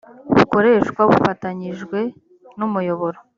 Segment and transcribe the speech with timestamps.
[0.35, 1.99] bukoreshwa bufatanyijwe
[2.57, 3.17] n’umuyoboro